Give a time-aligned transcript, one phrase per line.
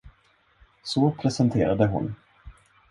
[0.83, 2.15] Så presenterade hon.